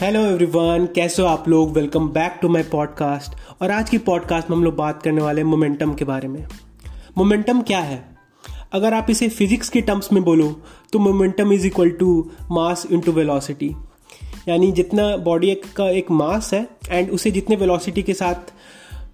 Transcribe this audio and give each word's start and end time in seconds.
Hello 0.00 0.20
everyone 0.20 0.88
कैसे 0.94 1.22
हो 1.22 1.28
आप 1.28 1.48
लोग? 1.48 1.72
Welcome 1.72 2.08
back 2.08 2.38
to 2.42 2.48
my 2.48 2.62
podcast 2.62 3.62
और 3.62 3.70
आज 3.70 3.90
की 3.90 3.98
पॉडकास्ट 3.98 4.50
में 4.50 4.56
हम 4.56 4.64
लोग 4.64 4.76
बात 4.76 5.02
करने 5.02 5.22
वाले 5.22 5.40
हैं 5.40 5.48
मोमेंटम 5.48 5.94
के 5.94 6.04
बारे 6.04 6.28
में। 6.28 6.46
मोमेंटम 7.18 7.62
क्या 7.62 7.78
है? 7.78 8.18
अगर 8.72 8.94
आप 8.94 9.06
इसे 9.10 9.28
फिजिक्स 9.28 9.68
के 9.68 9.80
टर्म्स 9.80 10.12
में 10.12 10.22
बोलो 10.24 10.62
तो 10.92 10.98
momentum 10.98 11.52
is 11.52 11.66
equal 11.66 11.90
to 11.90 12.30
mass 12.50 12.86
into 12.90 13.12
velocity 13.12 13.76
यानी 14.48 14.72
जितना 14.72 15.16
बॉडी 15.16 15.54
का 15.54 15.90
एक 15.90 16.10
मास 16.10 16.54
है 16.54 16.68
एंड 16.88 17.10
उसे 17.10 17.30
जितने 17.30 17.56
वेलोसिटी 17.56 18.02
के 18.02 18.14
साथ 18.14 18.52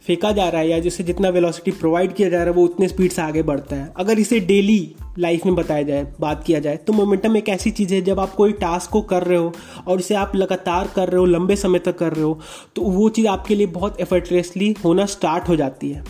फेंका 0.06 0.30
जा 0.32 0.48
रहा 0.48 0.60
है 0.60 0.68
या 0.68 0.78
जिसे 0.78 1.04
जितना 1.04 1.28
वेलोसिटी 1.28 1.70
प्रोवाइड 1.70 2.14
किया 2.14 2.28
जा 2.28 2.36
रहा 2.36 2.46
है, 2.46 2.52
वो 2.52 2.64
उतने 2.64 2.88
स्पीड 2.88 3.10
से 3.10 3.22
आगे 3.22 3.42
बढ़ता 3.42 3.76
है। 3.76 3.92
अगर 3.96 4.18
इसे 4.18 4.40
डेली 4.40 4.94
लाइफ 5.18 5.44
में 5.46 5.54
बताया 5.54 5.82
जाए, 5.82 6.06
बात 6.20 6.42
किया 6.44 6.60
जाए 6.60 6.76
तो 6.76 6.92
मोमेंटम 6.92 7.36
एक 7.36 7.48
ऐसी 7.48 7.70
चीज़ 7.70 7.94
है, 7.94 8.00
जब 8.02 8.20
आप 8.20 8.34
कोई 8.34 8.52
टास्क 8.52 8.90
को 8.90 9.00
कर 9.02 9.22
रहे 9.22 9.38
हो 9.38 9.52
और 9.88 10.00
इसे 10.00 10.14
आप 10.14 10.36
लगातार 10.36 10.90
कर 10.96 11.08
रहे 11.08 11.18
हो, 11.18 11.26
लंबे 11.26 11.56
समय 11.56 11.78
तक 11.78 11.98
कर 11.98 12.12
रहे 12.12 12.24
हो 12.24 12.38
तो 12.76 12.82
वो 12.82 13.08
चीज़ 13.08 13.26
आपके 13.26 13.54
लिए 13.54 13.66
बहुत 13.68 14.00
एफर्टलेसली 14.00 14.74
होना 14.84 15.06
स्टार्ट 15.06 15.48
हो 15.48 15.56
जाती 15.56 15.90
है। 15.90 16.04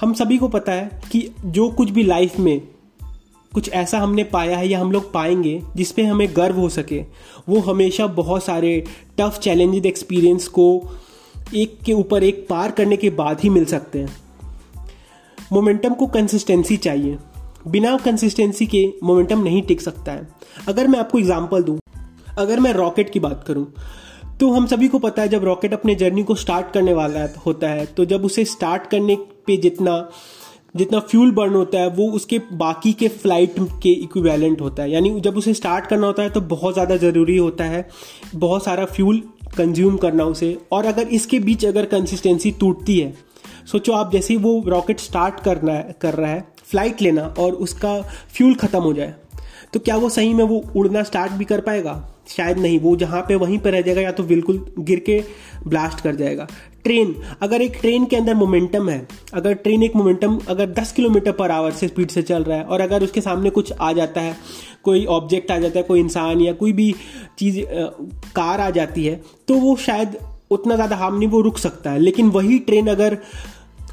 हम 0.00 0.12
सभी 0.14 0.38
को 0.38 0.48
पता 0.48 0.72
है 0.72 1.00
कि 1.12 1.28
जो 1.44 1.68
कुछ 1.68 1.90
भी 1.90 2.02
लाइफ 2.02 2.38
में 2.38 2.60
कुछ 3.52 3.68
ऐसा 3.70 3.98
हमने 3.98 4.24
पाया 4.24 4.56
है 4.56 4.68
या 4.68 4.80
हम 4.80 4.92
लोग 4.92 5.12
पाएँगे 5.12 5.60
जिसपे 5.76 6.02
हमें 6.02 6.26
गर्व 6.36 6.56
हो 6.56 6.68
सके, 6.68 7.02
वो 7.48 7.60
हमेशा 7.60 8.06
बहुत 8.06 8.44
सारे 8.44 8.84
टफ 9.18 9.38
चैलेंजेड 9.42 9.86
एक्सपीरियंस 9.86 10.48
को 10.48 10.66
एक 11.54 11.78
के 11.84 11.92
ऊपर 11.92 12.24
एक 12.24 12.46
पार 12.48 12.70
करने 12.70 12.96
के 12.96 13.10
बाद 13.12 13.40
ही 13.40 13.48
मिल 13.50 13.64
सकते 13.66 13.98
हैं। 13.98 14.16
मोमेंटम 15.52 15.94
को 15.94 16.06
कंसिस्टेंसी 16.08 16.76
चाहिए। 16.78 17.18
बिना 17.68 17.96
कंसिस्टेंसी 17.96 18.66
के 18.66 18.86
मोमेंटम 19.04 19.42
नहीं 19.42 19.62
टिक 19.62 19.80
सकता 19.80 20.12
है। 20.12 20.28
अगर 20.68 20.88
मैं 20.88 20.98
आपको 20.98 21.18
एग्ज़ाम्पल 21.18 21.62
दूँ, 21.62 21.78
अगर 22.38 22.60
मैं 22.60 22.72
रॉकेट 22.72 23.10
की 23.10 23.20
बात 23.20 23.44
करूँ 23.46 23.66
तो 24.40 24.50
हम 24.52 24.66
सभी 24.66 24.88
को 24.88 24.98
पता 24.98 25.22
है 25.22 25.28
जब 25.28 25.44
रॉकेट 25.44 25.72
अपने 25.74 25.94
जर्नी 25.94 26.22
को 26.24 26.34
स्टार्ट 26.34 26.72
करने 26.72 26.92
वाला 26.94 27.26
होता 27.46 27.68
है 27.68 27.86
तो 27.86 28.04
जब 28.04 28.24
उसे 28.24 28.44
स्टार्ट 28.46 28.86
करने 28.86 29.16
पे 29.46 29.56
जितना 29.56 30.08
जितना 30.76 30.98
फ्यूल 31.00 31.30
बर्न 31.32 31.54
होता 31.54 31.78
है, 31.78 31.88
वो 31.88 32.10
उसके 32.10 32.38
बाकी 32.52 32.92
के 32.92 33.08
फ़्लाइट 33.08 33.54
के 33.82 33.92
इक्विवेलेंट 33.92 34.60
होता 34.60 34.82
है। 34.82 34.90
यानी 34.90 35.20
जब 35.20 35.36
उसे 35.36 35.54
स्टार्ट 35.54 35.86
करना 35.86 36.06
होता 36.06 36.22
है 36.22 36.30
तो 36.30 36.40
बहुत 36.42 36.74
ज़्यादा 36.74 36.96
ज़रूरी 36.98 37.36
होता 37.36 37.64
है, 37.64 37.88
बहुत 38.34 38.64
सारा 38.64 38.84
फ्यूल 38.86 39.22
कंज्यूम 39.56 39.96
करना 39.96 40.24
उसे। 40.24 40.56
और 40.72 40.86
अगर 40.86 41.08
इसके 41.08 41.38
बीच 41.38 41.64
अगर 41.64 41.86
कंसिस्टेंसी 41.86 42.50
टूटती 42.50 42.98
है, 43.00 43.12
सोचो 43.66 43.92
आप 43.92 44.12
जैसे 44.12 44.34
ही 44.34 44.40
वो 44.40 44.62
रॉकेट 44.66 45.00
स्टार्ट 45.00 45.40
करना 45.40 45.72
है, 45.72 45.96
कर 46.00 46.14
रहा 46.14 46.30
है 46.30 46.44
फ़्लाइट 46.64 47.02
लेना 47.02 47.34
और 47.38 47.52
उसका 47.54 48.00
फ्यूल 48.28 48.54
ख़त्म 48.54 48.80
हो 48.80 48.92
जाए। 48.92 49.14
तो 49.72 49.80
क्या 49.80 49.96
वो 49.96 50.08
सही 50.10 50.32
में 50.34 50.44
वो 50.44 50.64
उड़ना 50.76 51.02
स्टार्ट 51.02 51.32
भी 51.32 51.44
कर 51.44 51.60
पाएगा? 51.60 52.02
शायद 52.28 52.58
नहीं, 52.58 52.78
वो 52.80 52.94
जहाँ 52.96 53.20
पे 53.28 53.34
वहीं 53.36 53.58
पर 53.58 53.72
रह 53.72 53.80
जाएगा 53.80 54.00
या 54.00 54.10
तो 54.12 54.22
बिल्कुल 54.24 54.64
गिर 54.80 54.98
के 55.00 55.22
ब्लास्ट 55.66 56.00
कर 56.00 56.14
जाएगा। 56.14 56.46
ट्रेन 56.84 57.14
अगर 57.42 57.62
एक 57.62 57.78
ट्रेन 57.80 58.04
के 58.04 58.16
अंदर 58.16 58.34
मोमेंटम 58.34 58.88
है, 58.88 59.06
अगर 59.34 59.54
ट्रेन 59.54 59.82
एक 59.82 59.96
मोमेंटम 59.96 60.38
अगर 60.48 60.70
10 60.72 60.92
किलोमीटर 60.92 61.32
पर 61.32 61.50
आवर 61.50 61.72
से 61.72 61.88
स्पीड 61.88 62.10
से 62.10 62.22
चल 62.22 62.44
रहा 62.44 62.58
है 62.58 62.64
और 62.64 62.80
अगर 62.80 63.02
उसके 63.02 63.20
सामने 63.20 63.50
कुछ 63.50 63.72
आ 63.72 63.92
जाता 63.92 64.20
है, 64.20 64.36
कोई 64.84 65.04
ऑब्जेक्ट 65.06 65.50
आ 65.50 65.58
जाता 65.58 65.78
है, 65.78 65.82
कोई 65.84 66.00
इंसान 66.00 66.40
या 66.40 66.52
कोई 66.54 66.72
भी 66.72 66.94
चीज़ 67.38 67.60
कार 68.36 68.60
आ 68.60 68.70
जाती 68.70 69.04
है 69.04 69.20
तो 69.48 69.54
वो 69.56 69.76
शायद 69.78 70.16
उतना 70.50 70.74
ज़्यादा 70.74 70.96
हार्म 70.96 71.18
नहीं, 71.18 71.28
वो 71.28 71.40
रुक 71.40 71.58
सकता 71.58 71.90
है। 71.90 71.98
लेकिन 71.98 72.28
वही 72.30 72.58
ट्रेन 72.60 72.86
अगर 72.88 73.18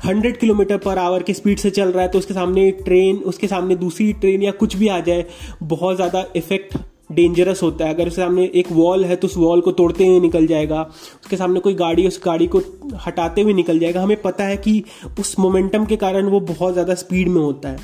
हंड्रेड 0.05 0.37
किलोमीटर 0.37 0.77
पर 0.77 0.97
आवर 0.97 1.23
की 1.23 1.33
स्पीड 1.33 1.59
से 1.59 1.69
चल 1.71 1.91
रहा 1.91 2.01
है 2.01 2.09
तो 2.09 2.19
उसके 2.19 2.33
सामने 2.33 2.69
ट्रेन, 2.73 3.17
उसके 3.17 3.47
सामने 3.47 3.75
दूसरी 3.75 4.11
ट्रेन 4.15 4.43
या 4.43 4.51
कुछ 4.53 4.75
भी 4.75 4.87
आ 4.87 4.99
जाए, 5.01 5.25
बहुत 5.63 5.95
ज़्यादा 5.95 6.25
इफ़ेक्ट 6.35 6.77
डेंजरस 7.11 7.61
होता 7.63 7.85
है। 7.85 7.93
अगर 7.93 8.07
उसके 8.07 8.21
सामने 8.21 8.49
एक 8.55 8.71
वॉल 8.71 9.05
है 9.05 9.15
तो 9.15 9.27
उस 9.27 9.37
वॉल 9.37 9.61
को 9.61 9.71
तोड़ते 9.71 10.05
हुए 10.07 10.19
निकल 10.19 10.47
जाएगा। 10.47 10.81
उसके 11.23 11.37
सामने 11.37 11.59
कोई 11.59 11.73
गाड़ी, 11.75 12.07
उस 12.07 12.19
गाड़ी 12.25 12.47
को 12.47 12.61
हटाते 13.05 13.41
हुए 13.41 13.53
निकल 13.53 13.79
जाएगा। 13.79 14.01
हमें 14.01 14.21
पता 14.21 14.43
है 14.43 14.57
कि 14.57 14.83
उस 15.19 15.37
मोमेंटम 15.39 15.85
के 15.85 15.95
कारण 15.97 16.27
वो 16.27 16.39
बहुत 16.41 16.73
ज़्यादा 16.73 16.95
स्पीड 16.95 17.27
में 17.27 17.41
होता 17.41 17.69
है। 17.69 17.77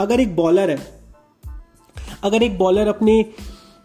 अगर 0.00 0.20
एक 0.20 0.34
बॉलर 0.36 0.70
है, 0.70 0.78
अगर 2.24 2.42
एक 2.42 2.58
बॉलर 2.58 2.88
अपने, 2.88 3.24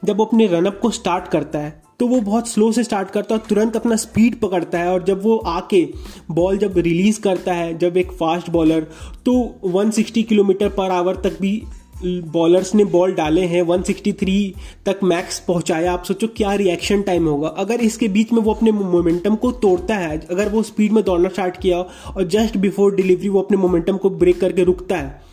जब 0.04 0.18
वो 0.18 0.26
अपने 0.26 0.48
रनअप 0.48 0.80
को 0.82 0.90
स्टार्ट 0.92 1.28
करता 1.28 1.60
है 1.60 1.79
तो 2.00 2.08
वो 2.08 2.20
बहुत 2.22 2.48
स्लो 2.48 2.72
से 2.72 2.84
स्टार्ट 2.84 3.10
करता 3.10 3.36
है 3.36 3.40
और 3.42 3.48
तुरंत 3.48 3.76
अपना 3.76 3.96
स्पीड 3.96 4.40
पकड़ता 4.40 4.80
है 4.80 4.92
और 4.92 5.04
जब 5.04 5.24
वो 5.24 5.38
आके 5.38 5.84
बॉल 6.32 6.58
जब 6.58 6.78
रिलीज़ 6.78 7.20
करता 7.22 7.54
है, 7.54 7.78
जब 7.78 7.98
एक 7.98 8.12
फास्ट 8.12 8.50
बॉलर 8.50 8.88
तो 9.26 9.34
160 9.68 10.24
किलोमीटर 10.24 10.70
पर 10.70 10.92
आवर 10.92 11.16
तक 11.16 11.38
भी 11.42 11.62
बॉलर्स 12.04 12.74
ने 12.76 12.84
बॉल 12.86 13.14
डाले 13.14 13.42
हैं 13.44 13.62
163 13.64 14.54
तक 14.86 15.00
मैक्स 15.04 15.40
पहुँचाया। 15.40 15.94
आप 15.94 16.04
सोचो 16.04 16.28
क्या 16.28 16.54
रिएक्शन 16.54 17.02
टाइम 17.02 17.26
होगा। 17.28 17.48
अगर 17.58 17.82
इसके 17.82 18.08
बीच 18.08 18.32
में 18.34 18.42
वो 18.42 18.54
अपने 18.54 18.72
मोमेंटम 18.72 19.36
को 19.36 19.52
तोड़ता 19.54 19.96
है, 19.96 20.20
अगर 20.32 20.50
वो 20.50 20.62
स्पीड 20.64 20.92
में 20.92 21.04
दौड़ना 21.04 21.30
स्टार्ट 21.30 21.58
किया 21.58 21.78
और 22.08 22.28
जस्ट 22.28 22.58
बिफोर 22.58 22.96
डिलीवरी 22.96 23.30
वो 23.30 23.42
अपने 23.42 23.58
मोमेंटम 23.58 23.98
को 23.98 24.10
ब्रेक 24.10 24.40
करके 24.42 24.64
रुकता 24.64 24.96
है 24.96 25.29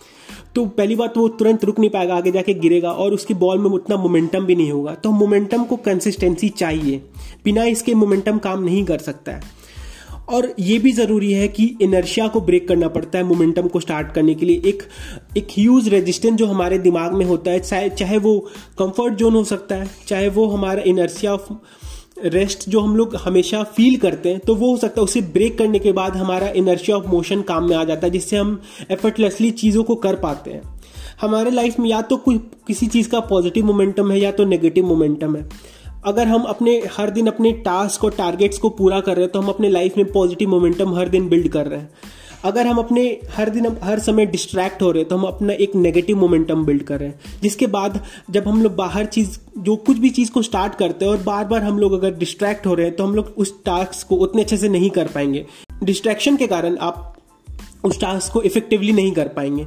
तो 0.56 0.64
पहली 0.66 0.94
बात 0.96 1.14
तो 1.14 1.20
वो 1.20 1.28
तुरंत 1.28 1.64
रुक 1.64 1.78
नहीं 1.78 1.90
पाएगा, 1.90 2.14
आगे 2.16 2.30
जाके 2.32 2.54
गिरेगा 2.54 2.90
और 2.90 3.12
उसकी 3.12 3.34
बॉल 3.34 3.58
में 3.58 3.70
उतना 3.70 3.96
मोमेंटम 3.96 4.44
भी 4.44 4.54
नहीं 4.56 4.70
होगा। 4.72 4.94
तो 4.94 5.10
मोमेंटम 5.10 5.64
को 5.64 5.76
कंसिस्टेंसी 5.76 6.48
चाहिए। 6.48 7.02
बिना 7.44 7.64
इसके 7.64 7.94
मोमेंटम 7.94 8.38
काम 8.38 8.62
नहीं 8.64 8.84
कर 8.84 8.98
सकता 8.98 9.32
है। 9.32 9.54
और 10.28 10.54
ये 10.58 10.78
भी 10.78 10.92
ज़रूरी 10.92 11.32
है 11.32 11.48
कि 11.48 11.64
इनर्शिया 11.82 12.28
को 12.28 12.40
ब्रेक 12.40 12.66
करना 12.68 12.88
पड़ता 12.88 13.18
है 13.18 13.24
मोमेंटम 13.24 13.68
को 13.68 13.80
स्टार्ट 13.80 14.12
करने 14.12 14.34
के 14.34 14.46
लिए। 14.46 14.62
एक 14.66 14.82
एक 15.36 15.48
ह्यूज 15.50 15.88
रेजिस्टेंस 15.88 16.34
जो 16.34 16.46
हमारे 16.46 16.78
दिमाग 16.78 17.12
में 17.12 17.24
होता 17.26 17.50
है, 17.50 17.60
चाहे 17.60 17.88
चाहे 17.88 18.18
वो 18.18 18.38
कंफर्ट 18.78 19.14
जोन 19.14 19.34
हो 19.34 19.44
सकता 19.44 19.74
है, 19.74 19.90
चाहे 20.08 20.28
वो 20.28 20.46
हमारा 20.46 20.82
इनर्शिया 20.82 21.36
रेस्ट 22.16 22.68
जो 22.68 22.80
हम 22.80 22.96
लोग 22.96 23.14
हमेशा 23.16 23.62
फील 23.62 23.96
करते 23.96 24.28
हैं 24.28 24.38
तो 24.38 24.54
वो 24.54 24.70
हो 24.70 24.76
सकता 24.76 25.00
है 25.00 25.04
उसे 25.04 25.20
ब्रेक 25.20 25.58
करने 25.58 25.78
के 25.78 25.92
बाद 25.92 26.16
हमारा 26.16 26.48
इनर्शिया 26.48 26.96
ऑफ़ 26.96 27.06
मोशन 27.06 27.42
काम 27.42 27.68
में 27.68 27.76
आ 27.76 27.84
जाता 27.84 28.06
है, 28.06 28.10
जिससे 28.10 28.36
हम 28.36 28.60
एफर्टलेसली 28.90 29.50
चीज़ों 29.50 29.82
को 29.84 29.94
कर 29.94 30.14
पाते 30.14 30.50
हैं। 30.50 30.80
हमारे 31.20 31.50
लाइफ 31.50 31.78
में 31.78 31.88
या 31.88 32.00
तो 32.02 32.16
कोई, 32.16 32.38
किसी 32.66 32.86
चीज़ 32.86 33.08
का 33.08 33.20
पॉजिटिव 33.20 33.66
मोमेंटम 33.66 34.10
है 34.10 34.20
या 34.20 34.32
तो 34.32 34.44
नेगेटिव 34.44 34.86
मोमेंटम 34.86 35.36
है। 35.36 35.48
अगर 36.06 36.26
हम 36.26 36.42
अपने, 36.42 36.82
हर 36.96 37.10
दिन 37.10 37.26
अपने 37.26 37.52
टास्क 37.52 38.04
और 38.04 38.10
टारगेट्स 38.10 38.58
को 38.58 38.68
पूरा 38.70 39.00
कर 39.00 39.14
रहे 39.14 39.22
हैं 39.22 39.32
तो 39.32 39.40
हम 39.40 39.48
अपने 39.48 39.68
लाइफ 39.68 39.96
में 39.96 40.12
पॉजिटिव 40.12 40.48
मोमेंटम 40.48 40.94
हर 40.94 41.08
दिन 41.08 41.28
बिल्ड 41.28 41.48
कर 41.48 41.66
रहे 41.66 41.80
हैं। 41.80 41.90
अगर 42.44 42.66
हम 42.66 42.78
अपने 42.78 43.02
हर 43.34 43.50
दिन, 43.50 43.66
हर 43.82 43.98
समय 43.98 44.26
डिस्ट्रैक्ट 44.26 44.82
हो 44.82 44.90
रहे 44.90 45.00
हैं 45.00 45.08
तो 45.08 45.16
हम 45.16 45.24
अपना 45.24 45.52
एक 45.52 45.74
नेगेटिव 45.76 46.16
मोमेंटम 46.16 46.64
बिल्ड 46.64 46.82
कर 46.82 46.98
रहे 47.00 47.08
हैं। 47.08 47.40
जिसके 47.42 47.66
बाद 47.66 48.00
जब 48.30 48.48
हम 48.48 48.62
लोग 48.62 48.74
बाहर 48.76 49.06
चीज़, 49.06 49.38
जो 49.58 49.76
कुछ 49.76 49.98
भी 49.98 50.10
चीज़ 50.10 50.30
को 50.30 50.42
स्टार्ट 50.42 50.74
करते 50.74 51.04
हैं 51.04 51.12
और 51.12 51.22
बार 51.22 51.44
बार 51.44 51.62
हम 51.62 51.78
लोग 51.78 51.92
अगर 51.92 52.14
डिस्ट्रैक्ट 52.14 52.66
हो 52.66 52.74
रहे 52.74 52.86
हैं 52.86 52.96
तो 52.96 53.04
हम 53.04 53.14
लोग 53.14 53.34
उस 53.36 53.54
टास्क 53.64 54.06
को 54.08 54.16
उतने 54.16 54.42
अच्छे 54.42 54.56
से 54.56 54.68
नहीं 54.68 54.90
कर 54.90 55.08
पाएँगे। 55.08 55.44
डिस्ट्रैक्शन 55.84 56.36
के 56.36 56.46
कारण 56.46 56.76
आप 56.76 57.12
उस 57.84 58.00
टास्क 58.00 58.32
को 58.32 58.42
इफेक्टिवली 58.42 58.92
नहीं 58.92 59.12
कर 59.12 59.28
पाएँगे। 59.28 59.66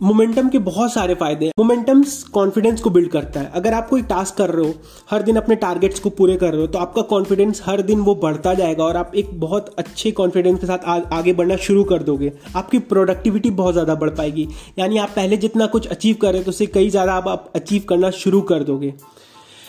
मोमेंटम 0.00 0.48
के 0.48 0.58
बहुत 0.60 0.92
सारे 0.92 1.14
फ़ायदे 1.14 1.46
हैं। 1.46 1.52
मोमेंटम 1.58 2.02
कॉन्फिडेंस 2.32 2.80
को 2.80 2.90
बिल्ड 2.90 3.10
करता 3.10 3.40
है। 3.40 3.50
अगर 3.54 3.74
आप 3.74 3.88
कोई 3.88 4.02
टास्क 4.04 4.36
कर 4.36 4.50
रहे 4.50 4.66
हो 4.66 4.74
हर 5.10 5.22
दिन 5.22 5.36
अपने 5.36 5.56
टारगेट्स 5.56 6.00
को 6.00 6.10
पूरे 6.10 6.36
कर 6.36 6.52
रहे 6.52 6.60
हो 6.60 6.66
तो 6.66 6.78
आपका 6.78 7.02
कॉन्फिडेंस 7.04 7.62
हर 7.64 7.82
दिन 7.82 8.00
वो 8.00 8.14
बढ़ता 8.16 8.54
जाएगा 8.54 8.84
और 8.84 8.96
आप 8.96 9.12
एक 9.14 9.30
बहुत 9.40 9.74
अच्छे 9.78 10.10
कॉन्फिडेंस 10.12 10.60
के 10.60 10.66
साथ 10.66 10.78
आ, 10.78 10.98
आगे 11.12 11.32
बढ़ना 11.32 11.56
शुरू 11.58 11.84
कर 11.84 12.02
दोगे। 12.02 12.32
आपकी 12.56 12.78
प्रोडक्टिविटी 12.78 13.50
बहुत 13.52 13.74
ज़्यादा 13.74 13.94
बढ़ 13.96 14.10
पाएगी। 14.10 14.48
यानी 14.78 14.98
आप 14.98 15.12
पहले 15.16 15.36
जितना 15.36 15.66
कुछ 15.66 15.86
अचीव 15.88 16.16
कर 16.22 16.28
रहे 16.28 16.38
हो 16.38 16.44
तो 16.44 16.50
उससे 16.50 16.66
कई 16.68 16.90
ज़्यादा 16.90 17.14
आप 17.14 17.52
अचीव 17.56 17.84
करना 17.88 18.10
शुरू 18.16 18.40
कर 18.42 18.62
दोगे। 18.64 18.94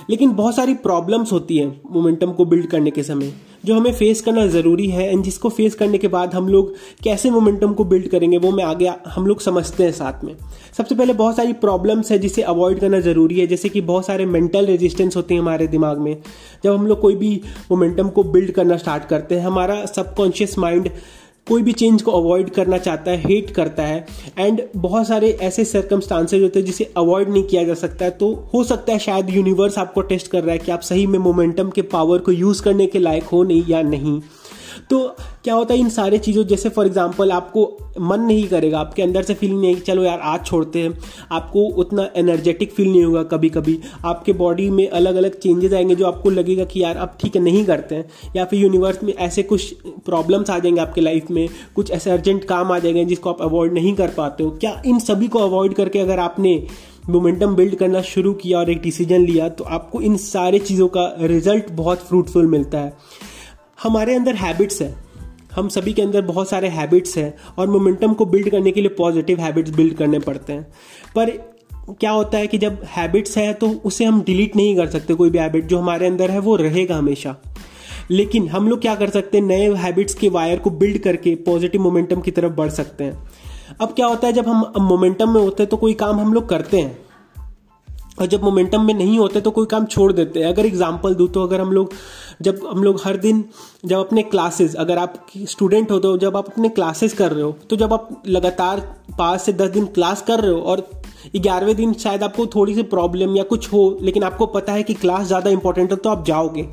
लेकिन 0.10 0.32
बहुत 0.32 0.56
सारी 0.56 0.74
प्रॉब्लम्स 0.76 1.32
होती 1.32 1.58
हैं 1.58 1.82
मोमेंटम 1.92 2.32
को 2.32 2.46
बिल्ड 2.46 2.68
करने 2.68 2.92
के 2.92 3.04
समय, 3.04 3.32
जो 3.66 3.76
हमें 3.76 3.92
फेस 3.94 4.22
करना 4.22 4.46
ज़रूरी 4.48 4.88
है 4.88 5.10
एंड 5.12 5.24
जिसको 5.24 5.50
फेस 5.50 5.76
करने 5.76 5.98
के 5.98 6.08
बाद 6.08 6.34
हम 6.34 6.48
लोग 6.48 6.74
कैसे 7.04 7.30
मोमेंटम 7.32 7.74
को 7.74 7.84
बिल्ड 7.86 8.08
करेंगे, 8.08 8.38
वो 8.38 8.52
मैं 8.52 8.64
आगे 8.64 8.92
हम 9.08 9.28
लोग 9.28 9.42
समझते 9.42 9.84
हैं 9.84 9.92
साथ 9.92 10.24
में। 10.24 10.36
सबसे 10.78 10.96
पहले 10.96 11.14
बहुत 11.14 11.36
सारी 11.36 11.54
प्रॉब्लम्स 11.56 12.12
है 12.12 12.20
जिसे 12.20 12.42
अवॉइड 12.44 12.80
करना 12.80 13.00
ज़रूरी 13.00 13.40
है, 13.40 13.48
जैसे 13.48 13.70
कि 13.70 13.82
बहुत 13.84 14.06
सारे 14.06 14.26
मेंटल 14.28 14.66
रेजिस्टेंस 14.66 15.16
होते 15.16 15.34
हैं 15.34 15.42
हमारे 15.42 15.68
दिमाग 15.68 16.00
में। 16.00 16.16
जब 16.64 16.74
हम 16.74 16.88
लोग 16.88 17.00
कोई 17.02 17.16
भी 17.16 17.42
मोमेंटम 17.72 18.10
को 18.10 18.24
बिल्ड 18.26 18.52
करना 18.52 18.78
स्टार्ट 18.78 19.06
करते 19.06 19.36
हैं, 19.36 19.46
हमारा 19.46 19.86
सबकॉन्शियस 19.88 20.58
माइंड 20.60 20.90
कोई 21.48 21.62
भी 21.62 21.72
चेंज 21.72 22.02
को 22.02 22.12
अवॉइड 22.12 22.50
करना 22.50 22.78
चाहता 22.78 23.12
है 23.12 23.18
हेट 23.18 23.50
करता 23.52 23.84
है 23.84 24.06
एंड 24.38 24.62
बहुत 24.78 25.08
सारे 25.08 25.30
ऐसे 25.42 25.66
सर्कमस्टांसेज 25.66 26.44
होते 26.44 26.60
हैं 26.60 26.66
जिसे 26.66 26.92
अवॉइड 26.98 27.30
नहीं 27.30 27.44
किया 27.44 27.64
जा 27.64 27.74
सकता 27.74 28.06
है। 28.06 28.12
तो 28.12 28.34
हो 28.54 28.64
सकता 28.64 28.94
है 28.94 29.00
शायद 29.00 29.30
यूनिवर्स 29.30 29.78
आपको 29.78 30.02
टेस्ट 30.02 30.28
कर 30.28 30.44
रहा 30.44 30.52
है 30.52 30.58
कि 30.58 30.72
आप 30.72 30.82
सही 30.82 31.08
में 31.08 31.20
मोमेंटम 31.20 31.70
के 31.70 31.82
पावर 31.82 32.20
को 32.20 32.32
यूज़ 32.32 32.64
करने 32.64 32.88
के 32.88 33.00
लायक 33.00 33.24
हो 33.24 33.44
नहीं 33.44 33.64
या 33.70 33.82
नहीं। 33.82 34.22
तो 34.90 35.00
क्या 35.44 35.54
होता 35.54 35.74
है, 35.74 35.80
इन 35.80 35.90
सारे 35.90 36.18
चीज़ों, 36.18 36.44
जैसे 36.44 36.70
फॉर 36.70 36.86
एग्ज़ाम्पल 36.86 37.32
आपको 37.32 37.66
मन 38.02 38.22
नहीं 38.22 38.48
करेगा, 38.48 38.80
आपके 38.80 39.02
अंदर 39.02 39.24
से 39.24 39.34
फील 39.34 39.52
नहीं 39.52 39.76
चलो 39.78 40.04
यार, 40.04 40.20
आज 40.20 40.46
छोड़ते 40.46 40.82
हैं। 40.82 40.98
आपको 41.32 41.66
उतना 41.82 42.08
एनर्जेटिक 42.18 42.72
फील 42.72 42.90
नहीं 42.90 43.04
होगा 43.04 43.24
कभी 43.26 43.50
कभी 43.50 43.78
आपके 44.06 44.34
बॉडी 44.34 44.70
में 44.70 44.88
अलग 44.90 45.16
अलग 45.16 45.40
चेंजेस 45.40 45.74
आएँगे 45.74 45.96
जो 45.96 46.08
आपको 46.08 46.30
लगेगा 46.30 46.66
कि 46.66 46.84
यार 46.84 46.98
आप 46.98 47.18
ठीक 47.22 47.38
नहीं 47.38 47.64
करते 47.66 47.96
हैं। 47.96 48.10
या 48.36 48.46
फिर 48.46 48.60
यूनिवर्स 48.60 49.04
में 49.04 49.14
ऐसे 49.14 49.44
कुछ 49.44 49.74
प्रॉब्लम्स 50.06 50.50
आ 50.50 50.60
जाएँगे 50.60 50.82
आपके 50.82 51.02
लाइफ 51.02 51.32
में, 51.32 51.48
कुछ 51.76 51.92
ऐसे 51.92 52.12
अर्जेंट 52.12 52.44
काम 52.44 52.72
आ 52.72 52.80
जाएँगे 52.80 53.06
जिसको 53.06 53.30
आप 53.30 53.42
अवॉइड 53.42 53.74
नहीं 53.74 53.96
कर 53.96 54.14
पाते 54.18 54.44
हो। 54.44 54.52
क्या 54.52 54.82
इन 54.86 55.00
सभी 55.00 55.28
को 55.28 55.40
अवॉइड 55.40 55.74
करके 55.74 56.00
अगर 56.00 56.20
आपने 56.20 56.64
मोमेंटम 57.10 57.56
बिल्ड 57.56 57.76
करना 57.76 58.02
शुरू 58.04 58.34
किया 58.34 58.60
और 58.60 58.70
एक 58.70 58.82
डिसीज़न 58.82 59.26
लिया 59.26 59.50
तो 59.50 59.64
आपको 59.66 60.02
इन 60.02 60.18
सारे 60.20 60.60
चीज़ों 60.60 60.88
का 60.88 61.14
रिज़ल्ट 61.22 61.72
बहुत 61.72 62.00
फ्रूटफुल 62.00 62.48
मिलता 62.48 62.78
है। 62.78 62.94
हमारे 63.84 64.16
अंदर 64.16 64.36
हैबिट्स 64.36 64.82
है। 64.82 64.96
हम 65.56 65.68
सभी 65.68 65.94
के 65.94 66.02
अंदर 66.02 66.22
बहुत 66.22 66.50
सारे 66.50 66.68
हैबिट्स 66.68 67.18
हैं 67.18 67.34
और 67.58 67.70
मोमेंटम 67.70 68.14
को 68.14 68.26
बिल्ड 68.26 68.50
करने 68.50 68.72
के 68.72 68.82
लिए 68.82 68.90
पॉजिटिव 68.90 69.40
हैबिट्स 69.40 69.72
बिल्ड 69.72 69.94
करने 69.94 70.20
पड़ते 70.20 70.54
हैं। 70.54 70.64
पर 71.16 71.30
क्या 72.00 72.12
होता 72.12 72.38
है 72.38 72.48
कि 72.48 72.58
जब 72.58 72.82
हैबिट्स 72.88 73.38
है 73.38 73.54
तो 73.54 73.70
उसे 73.86 74.06
हम 74.06 74.22
डिलीट 74.22 74.56
नहीं 74.56 74.76
कर 74.76 74.88
सकते 74.88 75.14
कोई 75.14 75.30
भी 75.30 75.38
हैबिट 75.38 75.66
जो 75.66 75.80
हमारे 75.80 76.08
अंदर 76.08 76.32
है 76.32 76.40
वो 76.40 76.56
रहेगा 76.56 76.98
हमेशा। 76.98 77.36
लेकिन 78.12 78.48
हम 78.48 78.68
लोग 78.68 78.82
क्या 78.82 78.96
कर 78.96 79.10
सकते 79.10 79.38
हैं? 79.38 79.46
नए 79.46 79.74
हैबिट्स 79.74 80.14
के 80.14 80.30
वायर 80.30 80.60
को 80.60 80.70
बिल्ड 80.70 80.98
करके 80.98 81.36
पॉजिटिव 81.36 81.82
मोमेंटम 81.82 82.22
की 82.22 82.32
तरफ़ 82.32 82.54
बढ़ 82.54 82.70
सकते 82.70 83.04
हैं। 83.04 83.30
अब 83.82 83.88
क्या 83.88 84.06
होता 84.06 84.28
है? 84.28 84.34
जब 84.34 84.48
हम 84.48 84.74
मोमेंटम 84.82 85.34
में 85.34 85.42
होते 85.42 85.64
हैं 85.64 85.70
तो 85.70 85.78
कोई 85.78 85.94
काम 85.94 86.20
हम 86.20 86.34
लोग 86.34 86.50
करते 86.50 86.80
हैं। 86.80 86.98
और 88.20 88.28
जब 88.28 88.44
मोमेंटम 88.44 88.86
में 88.86 88.94
नहीं 88.94 89.18
होते 89.20 89.42
तो 89.42 89.52
कोई 89.52 89.66
काम 89.66 89.86
छोड़ 89.88 90.12
देते 90.14 90.40
हैं। 90.40 90.48
अगर 90.48 90.66
एग्ज़ाम्पल 90.66 91.16
दूँ 91.16 91.28
तो 91.30 91.44
अगर 91.44 91.62
हम 91.62 91.72
लोग, 91.72 91.94
जब 92.42 92.68
हम 92.68 92.84
लोग 92.84 93.02
हर 93.04 93.18
दिन 93.18 93.44
जब 93.86 93.98
अपने 93.98 94.24
क्लासेस 94.26 94.76
अगर 94.76 94.98
आप 94.98 95.26
स्टूडेंट 95.48 95.92
हो 95.92 96.00
तो 96.00 96.16
जब 96.18 96.38
आप 96.38 96.50
अपने 96.50 96.70
क्लासेस 96.72 97.14
कर 97.14 97.32
रहे 97.32 97.44
हो 97.44 97.56
तो 97.70 97.76
जब 97.76 97.94
आप 97.94 98.24
लगातार 98.28 98.80
पाँच 99.18 99.42
से 99.42 99.54
दस 99.54 99.70
दिन 99.70 99.86
क्लास 99.90 100.22
कर 100.22 100.40
रहे 100.40 100.52
हो 100.52 100.60
और 100.62 100.88
ग्यारहवें 101.36 101.76
दिन 101.76 101.94
शायद 101.96 102.24
आपको 102.24 102.46
थोड़ी 102.48 102.76
सी 102.76 102.84
प्रॉब्लम 102.86 103.36
या 103.36 103.44
कुछ 103.46 103.72
हो, 103.74 103.98
लेकिन 104.02 104.24
आपको 104.24 104.46
पता 104.48 104.74
है 104.74 104.84
कि 104.84 104.94
क्लास 104.96 105.26
ज़्यादा 105.28 105.50
इंपॉर्टेंट 105.50 105.92
है 105.92 105.98
तो 105.98 106.10
आप 106.10 106.24
जाओगे। 106.26 106.68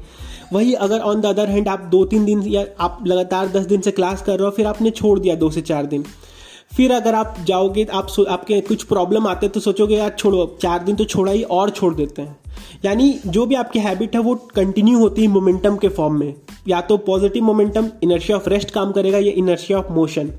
वही 0.53 0.73
अगर 0.75 1.01
ऑन 1.01 1.21
द 1.21 1.27
अदर 1.27 1.49
हैंड 1.49 1.69
आप 1.69 1.81
दो 1.91 2.05
तीन 2.05 2.25
दिन 2.25 2.43
या 2.45 2.65
आप 2.81 2.99
लगातार 3.07 3.49
दस 3.51 3.67
दिन 3.67 3.81
से 3.81 3.91
क्लास 3.91 4.23
कर 4.23 4.39
रहे 4.39 4.45
हो, 4.45 4.51
फिर 4.51 4.67
आपने 4.67 4.91
छोड़ 4.93 5.19
दिया 5.19 5.35
दो 5.37 5.51
से 5.51 5.61
चार 5.63 5.87
दिन। 5.87 6.05
फिर 6.73 6.93
अगर 6.93 7.15
आप 7.15 7.37
जाओगे, 7.45 7.85
आप 7.85 8.07
आपके 8.29 8.61
कुछ 8.61 8.83
प्रॉब्लम 8.83 9.27
आते 9.27 9.47
हैं 9.47 9.53
तो 9.53 9.61
सोचोगे, 9.61 9.97
यार 9.97 10.11
छोड़ो 10.11 10.59
चार 10.63 10.83
दिन 10.85 10.97
तो 10.97 11.05
छोड़ा 11.05 11.33
ही, 11.33 11.43
और 11.43 11.71
छोड़ 11.71 11.95
देते 11.95 12.23
हैं। 12.23 12.37
यानी 12.85 13.19
जो 13.27 13.47
भी 13.47 13.55
आपकी 13.55 13.79
हैबिट 13.79 14.15
है, 14.15 14.21
वो 14.21 14.35
कंटिन्यू 14.35 14.99
होती 14.99 15.23
है 15.23 15.29
मोमेंटम 15.29 15.77
के 15.77 15.89
फॉर्म 15.89 16.19
में। 16.21 16.35
या 16.69 16.81
तो 16.81 16.97
positive 16.97 17.45
momentum 17.45 17.91
inertia 18.03 18.37
of 18.37 18.49
rest 18.49 18.71
काम 18.71 18.93
करेगा, 18.93 19.19
या 19.19 19.33
इनर्शिया 19.33 19.79
ऑफ़ 19.79 19.93
मोशन 19.93 20.33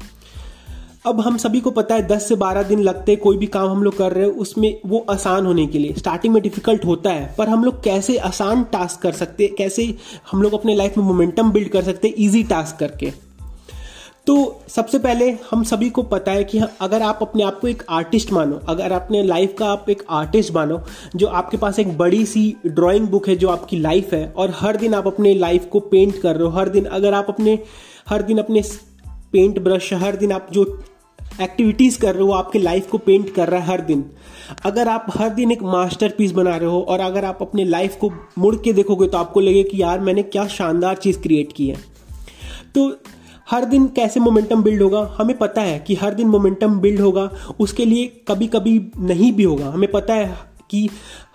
अब 1.05 1.19
हम 1.21 1.37
सभी 1.37 1.59
को 1.59 1.71
पता 1.71 1.95
है 1.95 2.07
10 2.07 2.27
से 2.29 2.35
12 2.35 2.63
दिन 2.63 2.79
लगते 2.79 3.11
हैं, 3.11 3.21
कोई 3.21 3.37
भी 3.37 3.45
काम 3.45 3.69
हम 3.69 3.83
लोग 3.83 3.97
कर 3.97 4.11
रहे 4.11 4.25
हैं, 4.25 4.33
उसमें 4.33 4.79
वो 4.85 5.05
आसान 5.09 5.45
होने 5.45 5.65
के 5.67 5.79
लिए। 5.79 5.93
स्टार्टिंग 5.93 6.33
में 6.33 6.43
डिफ़िकल्ट 6.43 6.85
होता 6.85 7.09
है, 7.09 7.35
पर 7.37 7.49
हम 7.49 7.63
लोग 7.63 7.83
कैसे 7.83 8.17
आसान 8.17 8.63
टास्क 8.63 9.01
कर 9.01 9.11
सकते 9.11 9.47
कैसे 9.47 9.95
हम 10.31 10.41
लोग 10.41 10.53
अपने 10.53 10.75
लाइफ 10.75 10.97
में 10.97 11.05
मोमेंटम 11.05 11.51
बिल्ड 11.51 11.69
कर 11.69 11.83
सकते 11.83 12.07
हैं 12.07 12.15
ईजी 12.19 12.43
टास्क 12.43 12.77
करके। 12.79 13.26
तो 14.27 14.61
सबसे 14.67 14.99
पहले 14.99 15.29
हम 15.51 15.63
सभी 15.63 15.89
को 15.89 16.03
पता 16.03 16.31
है 16.31 16.43
कि 16.43 16.59
अगर 16.81 17.01
आप 17.01 17.19
अपने 17.21 17.43
आप 17.43 17.59
को 17.59 17.67
एक 17.67 17.83
आर्टिस्ट 17.89 18.31
मानो, 18.31 18.59
अगर 18.69 18.91
अपने 18.91 19.21
लाइफ 19.23 19.55
का 19.59 19.67
आप 19.67 19.89
एक 19.89 20.03
आर्टिस्ट 20.09 20.53
मानो, 20.53 20.81
जो 21.15 21.27
आपके 21.27 21.57
पास 21.57 21.79
एक 21.79 21.97
बड़ी 21.97 22.25
सी 22.25 22.55
ड्राइंग 22.65 23.07
बुक 23.07 23.27
है 23.29 23.35
जो 23.35 23.49
आपकी 23.49 23.79
लाइफ 23.79 24.13
है, 24.13 24.27
और 24.37 24.53
हर 24.55 24.77
दिन 24.77 24.93
आप 24.93 25.07
अपने 25.07 25.33
लाइफ 25.35 25.69
को 25.71 25.79
पेंट 25.79 26.21
कर 26.21 26.35
रहे 26.35 26.43
हो, 26.43 26.49
हर 26.49 26.69
दिन 26.69 26.85
अगर 26.85 27.13
आप 27.13 27.25
अपने 27.29 27.57
हर 28.09 28.21
दिन 28.21 28.37
अपने 28.37 28.63
पेंट 29.31 29.59
ब्रश 29.59 29.93
हर 29.93 30.15
दिन 30.15 30.31
आप 30.31 30.47
जो 30.51 30.63
एक्टिविटीज़ 31.41 31.99
कर 31.99 32.15
रहे 32.15 32.23
हो 32.23 32.31
आपके 32.31 32.59
लाइफ 32.59 32.89
को 32.89 32.97
पेंट 32.97 33.33
कर 33.33 33.49
रहा 33.49 33.59
है 33.59 33.67
हर 33.67 33.81
दिन। 33.81 34.05
अगर 34.65 34.87
आप 34.87 35.05
हर 35.15 35.29
दिन 35.29 35.51
एक 35.51 35.63
मास्टर 35.63 36.09
पीस 36.09 36.31
बना 36.31 36.55
रहे 36.57 36.69
हो, 36.69 36.81
और 36.81 36.99
अगर 36.99 37.25
आप 37.25 37.41
अपने 37.41 37.65
लाइफ 37.65 37.95
को 37.95 38.11
मुड़ 38.37 38.55
के 38.55 38.73
देखोगे 38.73 39.07
तो 39.07 39.17
आपको 39.17 39.39
लगे 39.39 39.63
कि 39.63 39.81
यार, 39.81 39.99
मैंने 39.99 40.23
क्या 40.23 40.47
शानदार 40.47 40.95
चीज़ 40.95 41.19
क्रिएट 41.19 41.53
की 41.53 41.67
है। 41.67 41.77
तो 42.75 42.89
हर 43.47 43.65
दिन 43.65 43.85
कैसे 43.95 44.19
मोमेंटम 44.19 44.63
बिल्ड 44.63 44.81
होगा? 44.81 45.01
हमें 45.17 45.37
पता 45.37 45.61
है 45.61 45.79
कि 45.79 45.95
हर 45.95 46.13
दिन 46.13 46.27
मोमेंटम 46.27 46.79
बिल्ड 46.79 46.99
होगा, 47.01 47.29
उसके 47.59 47.85
लिए 47.85 48.05
कभी 48.27 48.47
कभी 48.47 48.79
नहीं 48.99 49.31
भी 49.33 49.43
होगा। 49.43 49.69
हमें 49.69 49.91
पता 49.91 50.13
है 50.13 50.35
कि 50.71 50.87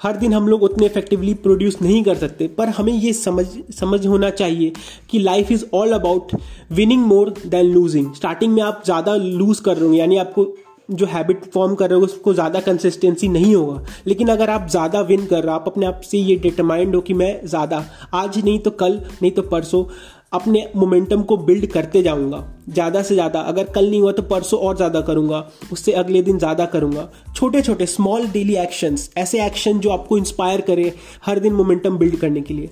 हर 0.02 0.16
दिन 0.16 0.34
हम 0.34 0.48
लोग 0.48 0.62
उतने 0.62 0.86
इफेक्टिवली 0.86 1.34
प्रोड्यूस 1.36 1.80
नहीं 1.82 2.02
कर 2.04 2.14
सकते, 2.16 2.48
पर 2.48 2.68
हमें 2.68 2.92
ये 2.92 3.12
समझ 3.12 3.46
समझ 3.74 4.06
होना 4.06 4.30
चाहिए 4.32 4.72
कि 5.10 5.18
life 5.18 5.52
is 5.52 5.64
all 5.74 5.92
about 5.92 6.36
winning 6.72 7.06
more 7.06 7.34
than 7.46 7.66
losing 7.66 8.12
starting 8.14 8.52
में 8.54 8.62
आप 8.62 8.82
ज़्यादा 8.84 9.14
लूज 9.16 9.60
कर 9.60 9.76
रहे 9.76 9.88
हो 9.88 9.94
यानी 9.94 10.16
आपको 10.18 10.46
जो 10.90 11.06
हैबिट 11.06 11.44
फॉर्म 11.44 11.74
कर 11.74 11.90
रहे 11.90 11.98
हो, 11.98 12.04
उसको 12.04 12.32
ज़्यादा 12.34 12.60
कंसिस्टेंसी 12.60 13.28
नहीं 13.28 13.54
होगा। 13.54 13.82
लेकिन 14.06 14.28
अगर 14.28 14.50
आप 14.50 14.66
ज़्यादा 14.70 15.00
विन 15.02 15.24
कर 15.26 15.36
रहे 15.36 15.46
हो, 15.46 15.54
आप 15.54 15.64
अपने 15.66 15.86
आप 15.86 16.00
से 16.04 16.18
ये 16.18 16.36
डिटरमाइंड 16.38 16.94
हो 16.94 17.00
कि 17.00 17.14
मैं 17.14 17.46
ज़्यादा, 17.46 17.84
आज 18.14 18.38
नहीं 18.38 18.58
तो 18.58 18.70
कल, 18.72 19.00
नहीं 19.22 19.30
तो 19.30 19.42
परसों 19.44 19.84
अपने 20.32 20.66
मोमेंटम 20.76 21.22
को 21.22 21.36
बिल्ड 21.38 21.66
करते 21.66 22.02
जाऊँगा। 22.02 22.44
ज़्यादा 22.68 23.02
से 23.02 23.14
ज़्यादा, 23.14 23.40
अगर 23.40 23.64
कल 23.66 23.88
नहीं 23.90 24.00
हुआ 24.00 24.12
तो 24.12 24.22
परसों 24.24 24.58
और 24.60 24.76
ज़्यादा 24.76 25.00
करूँगा, 25.00 25.44
उससे 25.72 25.92
अगले 25.94 26.22
दिन 26.22 26.38
ज़्यादा 26.38 26.64
करूँगा। 26.66 27.08
छोटे 27.36 27.62
छोटे 27.62 27.86
स्मॉल 27.88 28.26
डेली 28.28 28.54
एक्शंस 28.56 29.10
ऐसे 29.18 29.44
एक्शन 29.46 29.78
जो 29.78 29.90
आपको 29.90 30.18
इंस्पायर 30.18 30.60
करे 30.62 30.92
हर 31.26 31.38
दिन 31.38 31.52
मोमेंटम 31.54 31.98
बिल्ड 31.98 32.16
करने 32.16 32.40
के 32.40 32.54
लिए। 32.54 32.70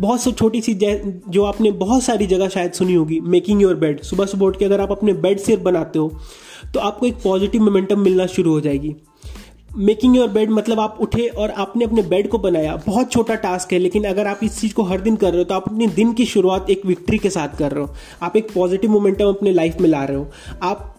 बहुत 0.00 0.22
सी 0.22 0.32
छोटी 0.32 0.60
सी 0.60 0.74
जो 0.74 1.44
आपने 1.44 1.70
बहुत 1.78 2.02
सारी 2.02 2.26
जगह 2.26 2.48
शायद 2.48 2.72
सुनी 2.72 2.94
होगी 2.94 3.20
मेकिंग 3.22 3.62
योर 3.62 3.74
बेड 3.76 4.00
सुबह 4.02 4.26
सुबह 4.26 4.46
उठ 4.46 4.58
के 4.58 4.64
अगर 4.64 4.80
आप 4.80 4.92
अपने 4.92 5.12
बेड 5.14 5.38
से 5.40 5.56
बनाते 5.58 5.98
हो 5.98 6.12
तो 6.74 6.80
आपको 6.80 7.06
एक 7.06 7.22
पॉजिटिव 7.22 7.62
मोमेंटम 7.62 8.00
मिलना 8.00 8.26
शुरू 8.28 8.52
हो 8.52 8.60
जाएगी। 8.60 8.94
मेकिंग 9.70 10.16
योर 10.16 10.28
बेड 10.28 10.50
मतलब 10.50 10.80
आप 10.80 10.96
उठे 11.00 11.26
और 11.28 11.50
आपने 11.50 11.84
अपने 11.84 12.02
बेड 12.02 12.28
को 12.28 12.38
बनाया। 12.38 12.74
बहुत 12.86 13.12
छोटा 13.12 13.34
टास्क 13.34 13.72
है, 13.72 13.78
लेकिन 13.78 14.04
अगर 14.04 14.26
आप 14.26 14.40
इस 14.42 14.60
चीज़ 14.60 14.74
को 14.74 14.82
हर 14.82 15.00
दिन 15.00 15.16
कर 15.16 15.30
रहे 15.30 15.38
हो 15.38 15.44
तो 15.44 15.54
आप 15.54 15.68
अपने 15.68 15.86
दिन 15.88 16.12
की 16.12 16.24
शुरुआत 16.26 16.70
एक 16.70 16.86
विक्ट्री 16.86 17.18
के 17.18 17.30
साथ 17.30 17.56
कर 17.58 17.72
रहे 17.72 17.84
हो। 17.84 17.94
आप 18.22 18.36
एक 18.36 18.52
पॉजिटिव 18.52 18.90
मोमेंटम 18.90 19.28
अपने 19.28 19.52
लाइफ 19.52 19.80
में 19.80 19.88
ला 19.88 20.04
रहे 20.04 20.16
हो। 20.16 20.26
आप 20.62 20.96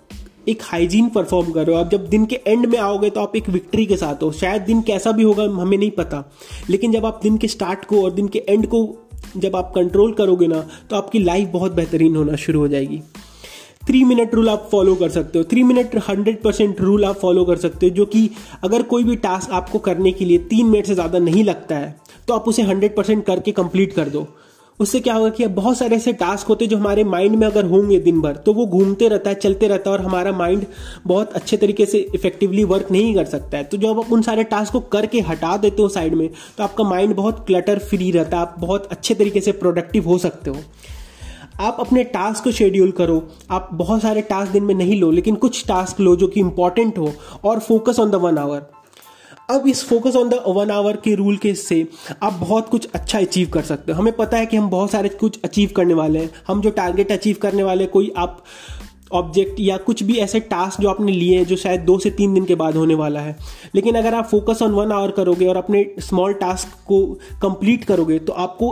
एक 0.48 0.62
हाइजीन 0.64 1.10
परफॉर्म 1.10 1.52
कर 1.52 1.66
रहे 1.68 1.76
हो। 1.76 1.82
आप 1.82 1.90
जब 1.92 2.08
दिन 2.10 2.26
के 2.26 2.40
एंड 2.48 2.66
में 2.66 2.78
आओगे 2.80 3.10
तो 3.10 3.22
आप 3.22 3.36
एक 3.36 3.50
विक्ट्री 3.50 3.86
के 3.86 3.98
साथ 3.98 4.24
हो। 4.24 4.32
शायद 4.32 4.62
दिन 4.62 4.82
कैसा 4.82 5.12
भी 5.12 5.24
होगा, 5.24 5.44
हमें 5.44 5.78
नहीं 5.78 5.92
पता। 5.92 6.24
लेकिन 6.70 6.92
जब 6.92 7.06
आप 7.06 7.20
दिन 7.24 7.38
के 7.38 7.48
स्टार्ट 7.48 7.86
को 7.86 8.04
और 8.04 8.12
दिन 8.12 8.28
के 8.28 8.44
एंड 8.50 8.68
को 8.68 8.88
जब 9.38 9.56
आप 9.56 9.72
कंट्रोल 9.76 10.14
करोगे 10.14 10.48
ना 10.48 10.60
तो 10.90 10.96
आपकी 10.96 11.20
लाइफ 11.20 11.50
बहुत 11.50 11.74
बेहतरीन 11.74 12.16
होना 12.16 12.36
शुरू 12.36 12.60
हो 12.60 12.68
जाएगी। 12.68 13.02
थ्री 13.82 14.04
मिनट 14.04 14.36
रूल 14.36 14.50
आप 14.50 14.68
फॉलो 14.72 14.96
कर 14.96 15.10
सकते 15.10 15.40
हो। 15.40 15.46
Three 15.46 15.64
minute 15.64 15.96
hundred 16.10 16.42
percent 16.42 16.82
rule 16.82 17.06
आप 17.06 17.16
फॉलो 17.18 17.46
कर 17.46 17.58
सकते 17.58 17.86
हो, 17.86 17.96
जो 17.96 18.06
कि 18.06 18.30
अगर 18.64 18.82
कोई 18.84 19.04
भी 19.04 19.16
टास्क 19.18 19.52
आपको 19.54 19.80
करने 19.80 20.12
के 20.12 20.26
लिए 20.26 20.38
तीन 20.50 20.68
मिनट 20.68 20.86
से 20.86 20.94
ज़्यादा 20.94 21.20
नहीं 21.22 21.44
लगता 21.44 21.76
है 21.76 21.96
तो 22.28 22.34
आप 22.34 22.48
उसे 22.48 22.62
हंड्रेड 22.64 22.96
परसेंट 22.96 23.26
करके 23.26 23.52
कंप्लीट 23.54 23.94
कर 23.94 24.10
दो। 24.10 24.28
उससे 24.80 25.00
क्या 25.00 25.14
होगा 25.14 25.30
कि 25.30 25.44
अब 25.44 25.52
बहुत 25.52 25.78
सारे 25.78 25.96
ऐसे 25.96 26.12
टास्क 26.14 26.48
होते 26.48 26.66
हैं 26.66 26.70
जो 26.70 26.78
हमारे 26.78 27.04
माइंड 27.06 27.36
में 27.36 27.46
अगर 27.48 27.66
होंगे 27.66 27.98
दिन 28.00 28.22
भर 28.22 28.36
तो 28.36 28.54
वो 28.54 28.66
घूमते 28.68 29.08
रहता 29.08 29.30
है, 29.30 29.36
चलते 29.36 29.68
रहता 29.68 29.90
है 29.90 29.98
और 29.98 30.04
हमारा 30.04 30.32
माइंड 30.34 30.66
बहुत 31.08 31.34
अच्छे 31.34 31.58
तरीके 31.58 31.86
से 31.86 32.00
इफेक्टिवली 32.16 32.64
वर्क 32.64 32.92
नहीं 32.92 33.14
कर 33.16 33.26
सकता 33.26 33.58
है। 33.58 33.64
तो 33.64 33.78
जब 33.78 34.00
आप 34.00 34.12
उन 34.14 34.22
सारे 34.22 34.44
टास्क 34.46 34.74
को 34.74 34.80
करके 34.90 35.20
हटा 35.22 35.56
देते 35.58 35.82
हो 35.82 35.90
साइड 35.90 36.14
में 36.14 36.28
तो 36.58 36.64
आपका 36.64 36.84
माइंड 36.86 37.16
बहुत 37.16 37.44
क्लटर 37.48 37.80
फ्री 37.82 38.10
रहता 38.12 38.38
है, 38.38 38.42
आप 38.42 38.56
बहुत 38.60 38.88
अच्छे 38.92 39.14
तरीके 39.14 39.42
से 39.42 39.52
प्रोडक्टिव 39.54 40.08
हो 40.08 40.18
सकते 40.20 40.50
हो। 40.50 40.58
आप 41.60 41.78
अपने 41.80 42.04
टास्क 42.04 42.44
को 42.44 42.52
शेड्यूल 42.52 42.92
करो। 42.92 43.22
आप 43.52 43.70
बहुत 43.74 44.02
सारे 44.02 44.22
टास्क 44.22 44.52
दिन 44.52 44.64
में 44.64 44.76
नहीं 44.76 45.00
लो, 45.02 45.12
लेकिन 45.12 45.36
कुछ 45.36 45.66
टास्क 45.68 46.00
लो 46.00 46.16
जो 46.16 46.28
कि 46.28 46.40
इंपॉर्टेंट 46.40 46.98
हो 46.98 47.12
और 47.44 47.60
focus 47.60 48.00
on 48.00 48.12
the 48.12 48.16
one 48.16 48.38
hour 48.38 48.70
अब 49.50 49.68
इस 49.68 49.84
focus 49.84 50.16
on 50.16 50.30
the 50.30 50.40
one 50.48 50.70
hour 50.72 50.96
के 50.96 51.14
रूल 51.16 51.38
के 51.38 51.54
से 51.54 51.86
आप 52.24 52.34
बहुत 52.34 52.70
कुछ 52.70 52.88
अच्छा 52.96 53.20
अचीव 53.20 53.50
कर 53.50 53.62
सकते 53.62 53.92
हो। 53.92 53.98
हमें 53.98 54.16
पता 54.16 54.38
है 54.38 54.46
कि 54.46 54.58
हम 54.58 54.70
बहुत 54.70 54.92
सारे 54.92 55.10
कुछ 55.10 55.40
अचीव 55.44 55.72
करने 55.76 55.94
वाले 55.94 56.20
हैं। 56.20 56.30
हम 56.48 56.62
जो 56.62 56.70
टारगेट 56.70 57.12
अचीव 57.12 57.38
करने 57.42 57.64
वाले 57.64 57.86
कोई 57.86 58.12
आप 58.18 58.44
ऑब्जेक्ट 59.12 59.60
या 59.60 59.78
कुछ 59.78 60.04
भी 60.04 60.16
ऐसे 60.16 60.40
टास्क 60.40 60.82
जो 60.82 60.90
आपने 60.90 61.12
लिए 61.12 61.38
हैं, 61.38 61.46
जो 61.46 61.56
शायद 61.56 61.82
दो 61.82 61.98
से 62.00 62.10
तीन 62.10 62.34
दिन 62.34 62.46
के 62.46 62.56
बाद 62.56 62.76
होने 62.76 62.96
वाला 62.96 63.20
है। 63.20 63.36
लेकिन 63.76 63.96
अगर 63.96 64.14
आप 64.14 64.26
फोकस 64.26 64.62
ऑन 64.62 64.72
वन 64.72 64.92
आवर 64.92 65.12
करोगे 65.12 65.48
और 65.48 65.58
अपने 65.58 65.86
स्मॉल 66.00 66.34
टास्क 66.34 66.78
को 66.88 67.06
कंप्लीट 67.42 67.84
करोगे 67.84 68.20
तो 68.20 68.34
आपको 68.34 68.72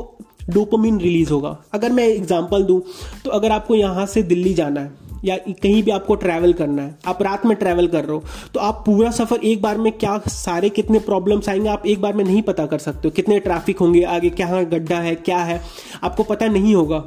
डोपामिन 0.50 1.00
रिलीज़ 1.00 1.32
होगा। 1.32 1.58
अगर 1.74 1.92
मैं 1.92 2.08
एग्ज़ाम्पल 2.08 2.64
दूँ 2.64 2.82
तो 3.26 3.32
अगर 3.32 3.52
आपको 3.52 3.76
यहाँ 3.76 4.06
से 4.06 4.24
दिल्ली 4.24 4.54
जाना 4.54 4.80
है, 4.80 4.92
या 5.26 5.36
कहीं 5.38 5.82
भी 5.84 5.92
आपको 5.92 6.16
ट्रैवल 6.16 6.54
करना 6.54 6.82
है, 6.82 6.96
आप 7.06 7.22
रात 7.24 7.46
में 7.46 7.56
ट्रैवल 7.58 7.88
कर 7.88 8.06
रहे 8.06 8.16
हो 8.16 8.24
तो 8.54 8.60
आप 8.60 8.84
पूरा 8.86 9.12
सफ़र 9.12 9.46
एक 9.46 9.62
बार 9.62 9.78
में 9.78 9.92
क्या, 9.94 10.18
सारे 10.20 10.70
कितने 10.72 11.00
प्रॉब्लम्स 11.02 11.50
आएँगे, 11.50 11.70
आप 11.70 11.86
एक 11.86 12.02
बार 12.02 12.14
में 12.14 12.24
नहीं 12.24 12.42
पता 12.42 12.66
कर 12.66 12.78
सकते 12.80 13.08
हो, 13.08 13.12
कितने 13.12 13.40
ट्रैफ़िक 13.40 13.80
होंगे, 13.80 14.04
आगे 14.04 14.30
क्या 14.32 14.64
गड्ढा 14.64 15.00
है, 15.00 15.16
क्या 15.16 15.40
है, 15.40 15.62
आपको 16.04 16.24
पता 16.26 16.48
नहीं 16.48 16.76
होगा। 16.76 17.04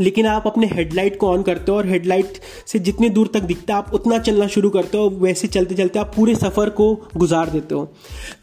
लेकिन 0.00 0.26
आप 0.26 0.46
अपने 0.46 0.66
हेडलाइट 0.66 1.18
को 1.18 1.28
ऑन 1.28 1.42
करते 1.42 1.72
हो 1.72 1.78
और 1.78 1.86
हेडलाइट 1.86 2.38
से 2.66 2.78
जितनी 2.78 3.08
दूर 3.10 3.30
तक 3.34 3.42
दिखता 3.42 3.74
है, 3.74 3.78
आप 3.78 3.94
उतना 3.94 4.18
चलना 4.18 4.46
शुरू 4.46 4.70
करते 4.70 4.98
हो, 4.98 5.08
वैसे 5.10 5.48
चलते 5.48 5.74
चलते 5.74 5.98
आप 5.98 6.12
पूरे 6.16 6.34
सफ़र 6.34 6.70
को 6.70 6.94
गुजार 7.16 7.50
देते 7.50 7.74
हो। 7.74 7.84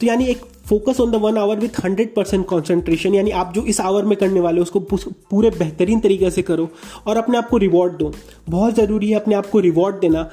तो 0.02 0.08
यानी 0.08 0.26
एक 0.26 0.46
focus 0.66 1.00
on 1.02 1.12
the 1.12 1.16
one 1.16 1.38
hour 1.38 1.60
with 1.60 1.84
hundred 1.84 2.14
percent 2.16 2.46
concentration 2.46 3.16
यानी 3.16 3.32
आप 3.34 3.54
जो 3.56 3.62
इस 3.64 3.80
आवर 3.82 4.06
में 4.06 4.18
करने 4.18 4.40
वाले 4.40 4.60
हो, 4.60 4.64
उसको 4.64 4.80
पूरे 5.30 5.50
बेहतरीन 5.50 6.00
तरीके 6.00 6.32
से 6.32 6.42
करो 6.42 6.70
और 7.08 7.18
अपने 7.18 7.38
आप 7.38 7.50
को 7.50 7.58
रिवॉर्ड 7.58 7.94
दो। 7.94 8.14
बहुत 8.50 8.76
ज़रूरी 8.76 9.10
है 9.10 9.16
अपने 9.16 9.36
आप 9.36 9.50
को 9.50 9.60
रिवॉर्ड 9.60 10.00
देना 10.00 10.30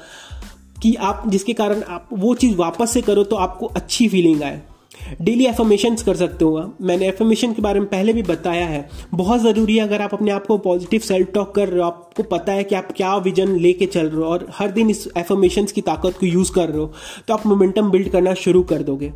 कि 0.81 0.93
आप, 0.95 1.23
जिसके 1.27 1.53
कारण 1.53 1.81
आप 1.83 2.09
वो 2.13 2.33
चीज़ 2.35 2.55
वापस 2.55 2.91
से 2.91 3.01
करो 3.01 3.23
तो 3.23 3.35
आपको 3.35 3.65
अच्छी 3.67 4.07
फीलिंग 4.09 4.43
आए। 4.43 4.61
डेली 5.21 5.45
एफर्मेशन 5.45 5.95
कर 6.05 6.15
सकते 6.15 6.45
हो 6.45 6.73
मैंने 6.81 7.07
एफर्मेशन 7.07 7.53
के 7.53 7.61
बारे 7.61 7.79
में 7.79 7.87
पहले 7.89 8.13
भी 8.13 8.23
बताया 8.23 8.65
है। 8.65 8.87
बहुत 9.13 9.41
ज़रूरी 9.41 9.77
है 9.77 9.83
अगर 9.83 10.01
आप 10.01 10.13
अपने 10.13 10.31
आप 10.31 10.45
को 10.45 10.57
पॉजिटिव 10.59 10.99
सेल्फ 11.01 11.31
टॉक 11.33 11.53
कर 11.55 11.67
रहे 11.69 11.79
हो, 11.79 11.85
आपको 11.85 12.23
पता 12.25 12.51
है 12.51 12.63
कि 12.63 12.75
आप 12.75 12.91
क्या 12.97 13.15
विजन 13.17 13.55
लेके 13.57 13.85
चल 13.87 14.07
रहे 14.07 14.17
हो 14.17 14.25
और 14.25 14.47
हर 14.53 14.71
दिन 14.71 14.89
इस 14.89 15.07
एफर्मेशन 15.17 15.65
की 15.65 15.81
ताकत 15.83 16.17
को 16.19 16.25
यूज़ 16.25 16.51
कर 16.51 16.69
रहे 16.69 16.79
हो 16.79 16.91
तो 17.27 17.33
आप 17.33 17.45
मोमेंटम 17.47 17.91
बिल्ड 17.91 18.09
करना 18.09 18.33
शुरू 18.35 18.63
कर 18.63 18.83
दोगे। 18.83 19.11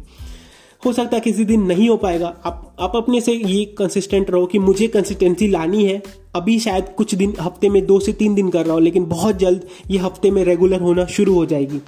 हो 0.83 0.91
सकता 0.93 1.15
है 1.15 1.21
किसी 1.21 1.43
दिन 1.45 1.63
नहीं 1.63 1.89
हो 1.89 1.95
पाएगा। 1.97 2.27
आप 2.45 2.75
आप 2.79 2.95
अपने 2.95 3.19
से 3.21 3.33
ये 3.33 3.63
कंसिस्टेंट 3.77 4.29
रहो 4.31 4.45
कि 4.45 4.59
मुझे 4.59 4.87
कंसिस्टेंसी 4.87 5.47
लानी 5.47 5.83
है। 5.85 6.01
अभी 6.35 6.57
शायद 6.59 6.85
कुछ 6.97 7.13
दिन, 7.15 7.33
हफ़्ते 7.41 7.69
में 7.69 7.85
दो 7.85 7.99
से 7.99 8.13
तीन 8.13 8.35
दिन 8.35 8.49
कर 8.49 8.65
रहा 8.65 8.73
हूँ, 8.73 8.81
लेकिन 8.81 9.05
बहुत 9.05 9.37
जल्द 9.37 9.67
ये 9.89 9.97
हफ़्ते 9.97 10.31
में 10.31 10.43
रेगुलर 10.43 10.81
होना 10.81 11.05
शुरू 11.07 11.33
हो 11.33 11.45
जाएगी। 11.45 11.81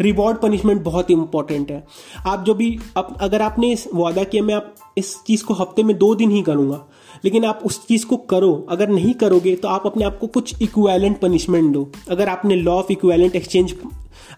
रिवॉर्ड 0.00 0.38
पनिशमेंट 0.38 0.82
बहुत 0.82 1.10
इंपॉर्टेंट 1.10 1.70
है। 1.70 1.84
आप 2.26 2.44
जो 2.44 2.54
भी 2.54 2.78
अगर 2.96 3.42
आपने 3.42 3.76
वादा 3.94 4.24
किया, 4.24 4.42
मैं 4.42 4.54
आप 4.54 4.74
इस 4.98 5.16
चीज़ 5.26 5.44
को 5.44 5.54
हफ़्ते 5.54 5.82
में 5.82 5.96
दो 5.98 6.14
दिन 6.14 6.30
ही 6.30 6.42
करूँगा। 6.42 6.84
लेकिन 7.24 7.44
आप 7.44 7.60
उस 7.64 7.86
चीज़ 7.86 8.06
को 8.06 8.16
करो। 8.16 8.54
अगर 8.70 8.88
नहीं 8.88 9.12
करोगे 9.14 9.54
तो 9.56 9.68
आप 9.68 9.86
अपने 9.86 10.04
आप 10.04 10.18
को 10.18 10.26
कुछ 10.28 10.62
इक्वेलेंट 10.62 11.18
पनिशमेंट 11.20 11.72
दो। 11.72 11.90
अगर 12.10 12.28
आपने 12.28 12.56
लॉ 12.56 12.74
ऑफ़ 12.74 12.92
इक्वेलेंट 12.92 13.36
एक्सचेंज 13.36 13.74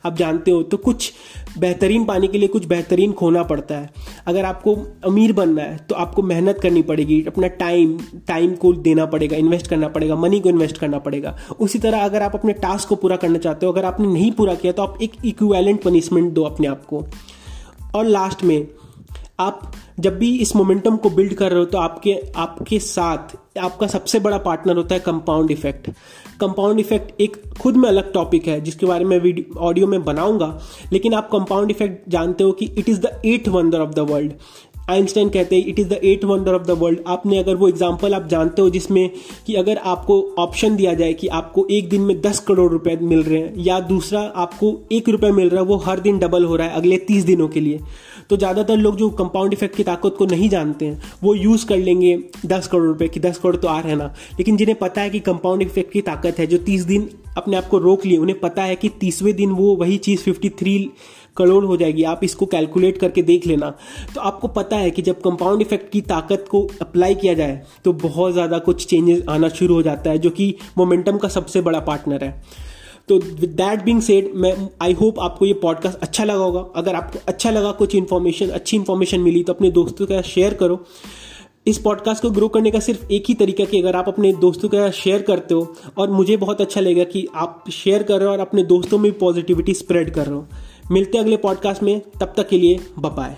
आप 0.06 0.16
जानते 0.16 0.50
हो 0.50 0.62
तो 0.62 0.76
कुछ 0.76 1.12
बेहतरीन 1.59 2.04
पाने 2.04 2.26
के 2.26 2.38
लिए 2.38 2.49
कुछ 2.49 2.64
बेहतरीन 2.66 3.12
खोना 3.12 3.42
पड़ता 3.42 3.75
है। 3.75 3.90
अगर 4.26 4.45
आपको 4.45 4.75
अमीर 5.04 5.33
बनना 5.33 5.62
है 5.62 5.76
तो 5.88 5.95
आपको 5.95 6.23
मेहनत 6.23 6.59
करनी 6.62 6.83
पड़ेगी, 6.83 7.23
अपना 7.26 7.47
टाइम 7.47 7.99
टाइम 8.28 8.54
को 8.54 8.73
देना 8.73 9.06
पड़ेगा 9.06 9.37
इन्वेस्ट 9.37 9.66
करना 9.66 9.88
पड़ेगा 9.88 10.16
मनी 10.16 10.40
को 10.40 10.49
इन्वेस्ट 10.49 10.78
करना 10.78 10.99
पड़ेगा। 10.99 11.37
उसी 11.61 11.78
तरह 11.78 12.04
अगर 12.04 12.23
आप 12.23 12.35
अपने 12.35 12.52
टास्क 12.54 12.88
को 12.88 12.97
पूरा 12.97 13.16
करना 13.16 13.38
चाहते 13.38 13.66
हो, 13.66 13.73
अगर 13.73 13.85
आपने 13.85 14.09
नहीं 14.09 14.30
पूरा 14.33 14.54
किया 14.54 14.73
तो 14.73 14.83
आप 14.83 14.99
एक 15.02 15.12
इक्वेलेंट 15.25 15.83
पनिशमेंट 15.83 16.33
दो 16.33 16.45
अपने 16.45 16.66
आप 16.66 16.85
को। 16.85 17.04
और 17.95 18.04
लास्ट 18.04 18.45
में 18.45 18.66
आप 19.40 19.73
जब 20.00 20.19
भी 20.19 20.37
इस 20.38 20.55
मोमेंटम 20.57 20.97
को 20.97 21.11
बिल्ड 21.11 21.35
कर 21.35 21.50
रहे 21.50 21.59
हो 21.59 21.64
तो 21.64 21.78
आपके 21.78 22.14
आपके 22.37 22.78
साथ, 22.78 23.37
आपका 23.59 23.87
सबसे 23.87 24.21
बड़ा 24.21 24.38
पार्टनर 24.38 24.76
होता 24.76 24.95
है 24.95 25.00
कंपाउंड 25.00 25.50
इफ़ेक्ट 25.50 25.90
कंपाउंड 26.40 26.81
इफ़ेक्ट 26.81 27.21
एक 27.21 27.37
खुद 27.61 27.76
में 27.76 27.88
अलग 27.88 28.12
टॉपिक 28.12 28.47
है, 28.47 28.61
जिसके 28.61 28.87
बारे 28.87 29.05
में 29.05 29.45
ऑडियो 29.59 29.87
में 29.87 30.02
बनाऊँगा, 30.05 30.59
लेकिन 30.93 31.14
आप 31.14 31.28
कंपाउंड 31.33 31.71
इफ़ेक्ट 31.71 32.09
जानते 32.11 32.45
हो 32.45 32.52
कि 32.52 32.66
it 32.78 32.88
is 32.88 33.00
the 33.00 33.21
eight 33.26 33.49
wonder 33.49 33.81
of 33.81 33.90
the 33.90 33.99
world 34.11 34.33
Einstein 34.90 35.28
कहते 35.28 35.57
हैं 35.57 35.66
it 35.66 35.78
is 35.78 35.88
the 35.88 35.93
eight 36.05 36.25
wonder 36.25 36.55
of 36.55 36.62
the 36.62 36.71
world 36.71 36.99
आपने 37.07 37.38
अगर 37.38 37.55
वो 37.57 37.69
एग्ज़ाम्पल 37.69 38.14
आप 38.14 38.26
जानते 38.26 38.62
हो 38.62 38.71
जिसमें 38.71 39.11
कि 39.47 39.55
अगर 39.55 39.76
आपको 39.76 40.21
ऑप्शन 40.38 40.76
दिया 40.76 40.95
जाए 40.95 41.12
कि 41.12 41.28
आपको 41.28 41.66
एक 41.71 41.88
दिन 41.88 42.00
में 42.00 42.21
दस 42.21 42.38
करोड़ 42.38 42.71
रुपए 42.73 42.97
मिल 43.02 43.23
रहे 43.23 43.38
हैं, 43.38 43.55
या 43.59 43.81
दूसरा 43.81 44.21
आपको 44.37 44.75
एक 44.93 45.09
रुपये 45.09 45.31
मिल 45.33 45.49
रहा 45.49 45.61
है, 45.61 45.66
वो 45.66 45.76
हर 45.76 46.00
दिन 46.00 46.19
डबल 46.19 46.45
हो 46.45 46.57
रहा 46.57 46.66
है 46.69 46.75
अगले 46.75 46.97
तीस 46.99 47.25
दिनों 47.25 47.49
के 47.49 47.61
लिए 47.61 47.81
तो 48.30 48.37
ज़्यादातर 48.37 48.76
लोग 48.76 48.97
जो 48.97 49.09
कंपाउंड 49.12 49.52
इफ़ेक्ट 49.52 49.76
की 49.76 49.83
ताकत 49.85 50.14
को 50.18 50.26
नहीं 50.26 50.49
जानते 50.49 50.87
हैं, 50.87 51.00
वो 51.23 51.35
यूज़ 51.35 51.66
कर 51.66 51.76
लेंगे 51.78 52.16
दस 52.47 52.66
करोड़ 52.68 52.87
रुपए 52.87 53.09
की, 53.09 53.21
दस 53.21 53.38
करोड़ 53.38 53.56
तो 53.56 53.68
आ 53.68 53.78
रहे 53.80 53.90
हैं 53.90 53.99
ना। 53.99 54.12
लेकिन 54.38 54.56
जिन्हें 54.56 54.78
पता 54.78 55.00
है 55.00 55.11
कि 55.11 55.21
कंपाउंड 55.23 55.62
इफ़ेक्ट 55.62 55.92
की 55.92 56.00
ताकत 56.02 56.38
है, 56.38 56.47
जो 56.47 56.59
तीस 56.61 56.83
दिन 56.85 57.09
अपने 57.37 57.56
आप 57.56 57.66
को 57.68 57.78
रोक 57.78 58.06
लिए, 58.06 58.18
उन्हें 58.18 58.38
पता 58.40 58.62
है 58.62 58.76
कि 58.76 58.88
तीसवें 59.00 59.35
दिन 59.37 59.50
वो 59.52 59.75
वही 59.76 59.99
चीज़ 59.99 60.21
फिफ्टी 60.21 60.49
थ्री 60.50 60.78
करोड़ 61.37 61.64
हो 61.64 61.76
जाएगी। 61.76 62.02
आप 62.04 62.21
इसको 62.25 62.47
कैलकुलेट 62.47 62.99
करके 62.99 63.23
देख 63.23 63.47
लेना। 63.47 63.71
तो 64.14 64.21
आपको 64.21 64.49
पता 64.50 64.76
है 64.76 64.90
कि 64.90 65.02
जब 65.02 65.21
कंपाउंड 65.21 65.62
इफ़ेक्ट 65.62 65.90
की 65.92 66.00
ताकत 66.02 66.45
को 66.50 66.66
अप्लाई 66.83 67.14
किया 67.14 67.35
जाए 67.35 67.61
तो 67.85 67.92
बहुत 67.95 68.33
ज़्यादा 68.33 68.59
कुछ 68.61 68.87
चेंजेस 68.87 69.23
आना 69.28 69.49
शुरू 69.50 69.75
हो 69.75 69.83
जाता 69.83 70.11
है, 70.11 70.18
जो 70.18 70.30
कि 70.30 70.54
मोमेंटम 70.78 71.18
का 71.18 71.28
सबसे 71.28 71.61
बड़ा 71.61 71.80
पार्टनर 71.83 72.25
है। 72.25 72.40
तो 73.08 73.18
विद 73.18 73.50
दैट 73.50 73.82
बिंग 73.84 74.00
सेड 74.02 74.30
मैं 74.34 74.54
आई 74.82 74.92
होप 74.92 75.20
आपको 75.20 75.46
ये 75.46 75.52
पॉडकास्ट 75.52 75.98
अच्छा 75.98 76.25
लगा 76.25 76.44
होगा। 76.44 76.60
अगर 76.76 76.94
आपको 76.94 77.18
अच्छा 77.28 77.50
लगा, 77.50 77.70
कुछ 77.72 77.94
इन्फॉर्मेशन 77.94 78.48
अच्छी 78.48 78.76
इन्फॉर्मेशन 78.76 79.20
मिली 79.20 79.42
तो 79.42 79.52
अपने 79.52 79.70
दोस्तों 79.70 80.06
के 80.06 80.22
शेयर 80.22 80.54
करो। 80.54 80.84
इस 81.66 81.78
पॉडकास्ट 81.78 82.22
को 82.22 82.30
ग्रो 82.30 82.48
करने 82.48 82.70
का 82.70 82.80
सिर्फ़ 82.80 83.12
एक 83.12 83.25
ही 83.28 83.34
तरीका 83.34 83.64
कि 83.64 83.80
अगर 83.80 83.96
आप 83.96 84.08
अपने 84.08 84.32
दोस्तों 84.32 84.68
के 84.68 84.90
शेयर 84.92 85.22
करते 85.22 85.54
हो, 85.54 85.75
और 85.98 86.10
मुझे 86.10 86.36
बहुत 86.36 86.60
अच्छा 86.60 86.80
लगेगा 86.80 87.04
कि 87.04 87.26
आप 87.34 87.64
शेयर 87.72 88.02
कर 88.02 88.18
रहे 88.18 88.26
हो 88.26 88.32
और 88.32 88.40
अपने 88.40 88.62
दोस्तों 88.62 88.98
में 88.98 89.12
पॉजिटिविटी 89.18 89.75
स्प्रेड 89.75 90.14
कर 90.14 90.26
रहे 90.26 90.36
हो। 90.36 90.46
मिलते 90.90 91.18
हैं 91.18 91.25
अगले 91.25 91.36
पॉडकास्ट 91.36 91.82
में। 91.82 92.00
तब 92.20 92.32
तक 92.36 92.48
के 92.48 92.58
लिए 92.58 92.78
बपाए 92.98 93.36